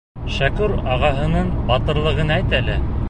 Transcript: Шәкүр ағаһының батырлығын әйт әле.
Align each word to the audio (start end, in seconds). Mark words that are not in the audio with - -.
Шәкүр 0.35 0.73
ағаһының 0.95 1.51
батырлығын 1.69 2.35
әйт 2.39 2.57
әле. 2.63 2.81